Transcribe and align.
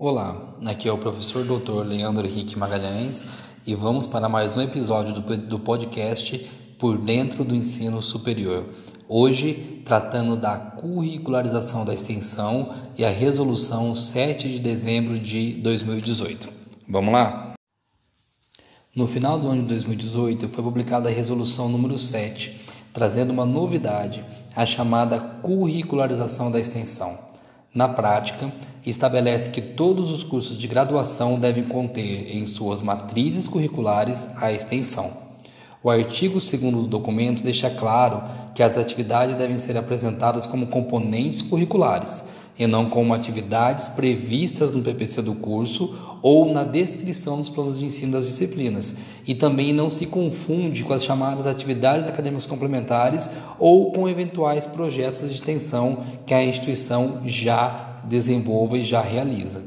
Olá, 0.00 0.56
aqui 0.64 0.88
é 0.88 0.92
o 0.92 0.96
professor 0.96 1.44
Dr. 1.44 1.84
Leandro 1.84 2.24
Henrique 2.24 2.56
Magalhães 2.56 3.24
e 3.66 3.74
vamos 3.74 4.06
para 4.06 4.28
mais 4.28 4.56
um 4.56 4.62
episódio 4.62 5.12
do, 5.12 5.36
do 5.36 5.58
podcast 5.58 6.38
Por 6.78 6.98
Dentro 6.98 7.42
do 7.42 7.52
Ensino 7.52 8.00
Superior. 8.00 8.64
Hoje, 9.08 9.82
tratando 9.84 10.36
da 10.36 10.56
curricularização 10.56 11.84
da 11.84 11.92
extensão 11.92 12.76
e 12.96 13.04
a 13.04 13.10
resolução 13.10 13.92
7 13.92 14.48
de 14.48 14.60
dezembro 14.60 15.18
de 15.18 15.54
2018. 15.54 16.48
Vamos 16.88 17.12
lá? 17.12 17.54
No 18.94 19.08
final 19.08 19.36
do 19.36 19.48
ano 19.48 19.62
de 19.62 19.68
2018 19.68 20.48
foi 20.48 20.62
publicada 20.62 21.08
a 21.08 21.12
resolução 21.12 21.68
número 21.68 21.98
7, 21.98 22.60
trazendo 22.92 23.32
uma 23.32 23.44
novidade, 23.44 24.24
a 24.54 24.64
chamada 24.64 25.18
curricularização 25.18 26.52
da 26.52 26.60
extensão. 26.60 27.26
Na 27.74 27.88
prática, 27.88 28.50
estabelece 28.84 29.50
que 29.50 29.60
todos 29.60 30.10
os 30.10 30.24
cursos 30.24 30.56
de 30.56 30.66
graduação 30.66 31.38
devem 31.38 31.64
conter 31.64 32.34
em 32.34 32.46
suas 32.46 32.80
matrizes 32.80 33.46
curriculares 33.46 34.28
a 34.36 34.50
extensão. 34.50 35.28
O 35.82 35.90
artigo 35.90 36.38
2 36.40 36.50
do 36.50 36.86
documento 36.86 37.42
deixa 37.42 37.70
claro 37.70 38.22
que 38.54 38.62
as 38.62 38.76
atividades 38.76 39.36
devem 39.36 39.58
ser 39.58 39.76
apresentadas 39.76 40.46
como 40.46 40.66
componentes 40.66 41.42
curriculares 41.42 42.24
e 42.58 42.66
não 42.66 42.90
como 42.90 43.14
atividades 43.14 43.88
previstas 43.88 44.72
no 44.72 44.82
PPC 44.82 45.22
do 45.22 45.34
curso 45.34 46.18
ou 46.20 46.52
na 46.52 46.64
descrição 46.64 47.36
dos 47.36 47.48
planos 47.48 47.78
de 47.78 47.84
ensino 47.84 48.12
das 48.12 48.26
disciplinas, 48.26 48.96
e 49.26 49.34
também 49.34 49.72
não 49.72 49.88
se 49.90 50.06
confunde 50.06 50.82
com 50.82 50.92
as 50.92 51.04
chamadas 51.04 51.46
atividades 51.46 52.08
acadêmicas 52.08 52.46
complementares 52.46 53.30
ou 53.58 53.92
com 53.92 54.08
eventuais 54.08 54.66
projetos 54.66 55.28
de 55.28 55.34
extensão 55.34 56.04
que 56.26 56.34
a 56.34 56.42
instituição 56.42 57.22
já 57.24 58.00
desenvolve 58.04 58.78
e 58.78 58.84
já 58.84 59.00
realiza. 59.00 59.62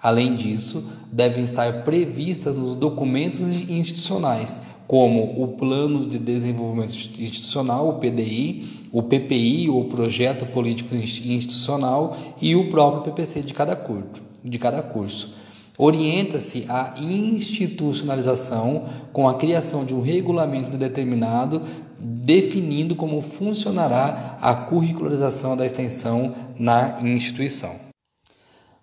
Além 0.00 0.36
disso, 0.36 0.88
devem 1.10 1.42
estar 1.42 1.82
previstas 1.82 2.56
nos 2.56 2.76
documentos 2.76 3.40
institucionais, 3.40 4.60
como 4.88 5.40
o 5.42 5.48
Plano 5.48 6.06
de 6.06 6.18
Desenvolvimento 6.18 6.94
Institucional, 7.20 7.90
o 7.90 7.98
PDI, 7.98 8.88
o 8.90 9.02
PPI, 9.02 9.68
o 9.68 9.84
Projeto 9.84 10.46
Político 10.46 10.94
Institucional 10.94 12.16
e 12.40 12.56
o 12.56 12.70
próprio 12.70 13.12
PPC 13.12 13.42
de 13.42 13.52
cada 13.52 13.76
curso. 13.76 14.22
De 14.42 14.58
cada 14.58 14.82
curso. 14.82 15.36
Orienta-se 15.76 16.64
a 16.70 16.94
institucionalização 16.98 18.86
com 19.12 19.28
a 19.28 19.34
criação 19.34 19.84
de 19.84 19.94
um 19.94 20.00
regulamento 20.00 20.74
determinado 20.78 21.60
definindo 22.00 22.96
como 22.96 23.20
funcionará 23.20 24.38
a 24.40 24.54
curricularização 24.54 25.54
da 25.54 25.66
extensão 25.66 26.34
na 26.58 26.98
instituição. 27.02 27.74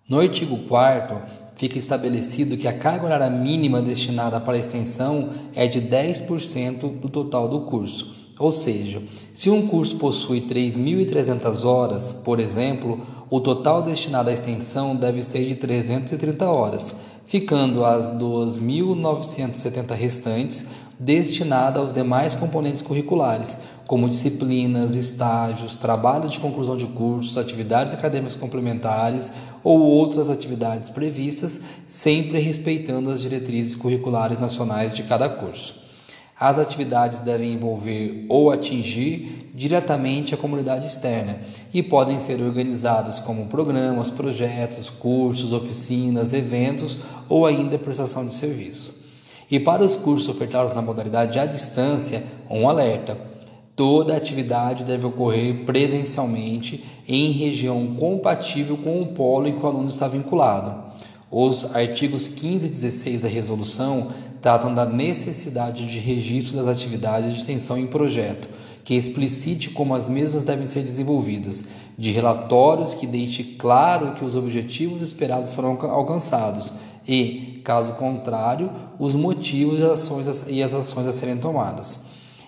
No 0.07 0.19
artigo 0.19 0.59
4 0.67 1.44
fica 1.55 1.77
estabelecido 1.77 2.57
que 2.57 2.67
a 2.67 2.77
carga 2.77 3.05
horária 3.05 3.29
mínima 3.29 3.81
destinada 3.81 4.39
para 4.39 4.55
a 4.55 4.59
extensão 4.59 5.29
é 5.55 5.67
de 5.67 5.81
10% 5.81 6.99
do 6.99 7.09
total 7.09 7.47
do 7.47 7.61
curso. 7.61 8.15
Ou 8.37 8.51
seja, 8.51 9.01
se 9.33 9.49
um 9.49 9.65
curso 9.65 9.95
possui 9.95 10.41
3.300 10.41 11.63
horas, 11.63 12.11
por 12.11 12.39
exemplo, 12.39 13.01
o 13.29 13.39
total 13.39 13.81
destinado 13.81 14.29
à 14.29 14.33
extensão 14.33 14.95
deve 14.95 15.21
ser 15.21 15.45
de 15.45 15.55
330 15.55 16.45
horas, 16.45 16.93
ficando 17.25 17.85
as 17.85 18.11
2.970 18.11 19.95
restantes 19.95 20.65
destinadas 20.99 21.81
aos 21.81 21.93
demais 21.93 22.33
componentes 22.33 22.81
curriculares, 22.81 23.57
como 23.87 24.09
disciplinas, 24.09 24.95
estágios, 24.95 25.75
trabalhos 25.75 26.31
de 26.31 26.39
conclusão 26.39 26.75
de 26.75 26.87
cursos, 26.87 27.37
atividades 27.37 27.93
acadêmicas 27.93 28.35
complementares 28.35 29.31
ou 29.63 29.79
outras 29.79 30.29
atividades 30.29 30.89
previstas, 30.89 31.59
sempre 31.85 32.39
respeitando 32.39 33.11
as 33.11 33.21
diretrizes 33.21 33.75
curriculares 33.75 34.39
nacionais 34.39 34.93
de 34.93 35.03
cada 35.03 35.29
curso. 35.29 35.85
As 36.37 36.59
atividades 36.59 37.19
devem 37.21 37.53
envolver 37.53 38.25
ou 38.27 38.51
atingir 38.51 39.51
diretamente 39.53 40.33
a 40.33 40.37
comunidade 40.37 40.85
externa 40.85 41.39
e 41.73 41.81
podem 41.81 42.19
ser 42.19 42.41
organizadas 42.41 43.19
como 43.19 43.45
programas, 43.45 44.09
projetos, 44.09 44.89
cursos, 44.89 45.53
oficinas, 45.53 46.33
eventos 46.33 46.97
ou 47.29 47.45
ainda 47.45 47.77
prestação 47.77 48.25
de 48.25 48.35
serviço. 48.35 49.04
E 49.49 49.59
para 49.59 49.83
os 49.83 49.95
cursos 49.95 50.27
ofertados 50.27 50.73
na 50.73 50.81
modalidade 50.81 51.37
à 51.37 51.45
distância, 51.45 52.23
um 52.49 52.67
alerta: 52.67 53.17
toda 53.75 54.15
atividade 54.15 54.83
deve 54.83 55.05
ocorrer 55.05 55.65
presencialmente 55.65 56.83
em 57.07 57.31
região 57.31 57.95
compatível 57.95 58.77
com 58.77 59.01
o 59.01 59.07
polo 59.07 59.47
em 59.47 59.53
que 59.53 59.63
o 59.63 59.67
aluno 59.67 59.89
está 59.89 60.07
vinculado. 60.07 60.85
Os 61.29 61.75
artigos 61.75 62.27
15 62.27 62.65
e 62.65 62.69
16 62.69 63.21
da 63.21 63.27
resolução 63.27 64.07
tratam 64.41 64.73
da 64.73 64.85
necessidade 64.85 65.85
de 65.87 65.99
registro 65.99 66.57
das 66.57 66.67
atividades 66.67 67.33
de 67.33 67.39
extensão 67.39 67.77
em 67.77 67.87
projeto, 67.87 68.47
que 68.83 68.93
explicite 68.93 69.71
como 69.71 69.95
as 69.95 70.07
mesmas 70.07 70.43
devem 70.43 70.67
ser 70.67 70.83
desenvolvidas, 70.83 71.65
de 71.97 72.11
relatórios 72.11 72.93
que 72.93 73.07
deixe 73.07 73.43
claro 73.43 74.13
que 74.13 74.23
os 74.23 74.35
objetivos 74.35 75.01
esperados 75.01 75.49
foram 75.49 75.77
alcançados 75.89 76.71
e, 77.07 77.61
caso 77.63 77.93
contrário, 77.93 78.71
os 78.97 79.13
motivos 79.13 79.79
e 79.79 79.83
as 80.63 80.73
ações, 80.73 81.07
a 81.07 81.11
serem 81.11 81.37
tomadas. 81.37 81.99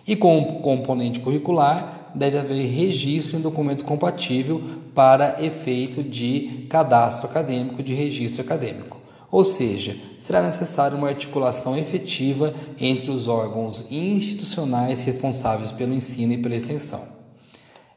E 0.07 0.16
com 0.16 0.40
o 0.40 0.62
componente 0.62 1.19
curricular, 1.19 2.12
deve 2.16 2.38
haver 2.38 2.66
registro 2.66 3.38
em 3.38 3.41
documento 3.41 3.84
compatível 3.84 4.62
para 4.96 5.44
efeito 5.44 6.01
de 6.01 6.66
cadastro 6.69 7.28
acadêmico, 7.28 7.84
de 7.84 7.94
registro 7.94 8.41
acadêmico. 8.41 8.97
Ou 9.29 9.44
seja, 9.44 9.96
será 10.17 10.41
necessária 10.41 10.97
uma 10.97 11.09
articulação 11.09 11.78
efetiva 11.78 12.53
entre 12.79 13.12
os 13.12 13.28
órgãos 13.28 13.85
institucionais 13.91 15.01
responsáveis 15.01 15.72
pelo 15.72 15.94
ensino 15.94 16.34
e 16.34 16.38
pela 16.38 16.56
extensão. 16.56 17.01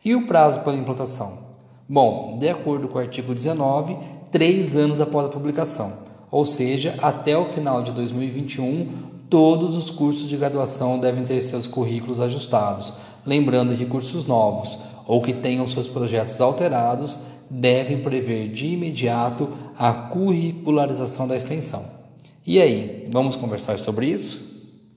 E 0.04 0.14
o 0.14 0.26
prazo 0.26 0.60
para 0.60 0.74
implantação? 0.74 1.50
Bom, 1.88 2.36
de 2.38 2.48
acordo 2.48 2.88
com 2.88 2.98
o 2.98 3.00
artigo 3.00 3.34
19, 3.34 3.96
três 4.30 4.76
anos 4.76 5.00
após 5.00 5.26
a 5.26 5.30
publicação, 5.30 6.09
ou 6.30 6.44
seja, 6.44 6.94
até 7.02 7.36
o 7.36 7.46
final 7.46 7.82
de 7.82 7.92
2021, 7.92 8.88
todos 9.28 9.74
os 9.74 9.90
cursos 9.90 10.28
de 10.28 10.36
graduação 10.36 10.98
devem 10.98 11.24
ter 11.24 11.40
seus 11.42 11.66
currículos 11.66 12.20
ajustados, 12.20 12.92
lembrando 13.24 13.76
que 13.76 13.86
cursos 13.86 14.26
novos 14.26 14.78
ou 15.06 15.20
que 15.22 15.32
tenham 15.32 15.66
seus 15.66 15.88
projetos 15.88 16.40
alterados 16.40 17.18
devem 17.48 17.98
prever 17.98 18.48
de 18.48 18.68
imediato 18.68 19.48
a 19.76 19.92
curricularização 19.92 21.26
da 21.26 21.36
extensão. 21.36 21.84
E 22.46 22.60
aí, 22.60 23.08
vamos 23.10 23.34
conversar 23.34 23.78
sobre 23.78 24.06
isso? 24.06 24.49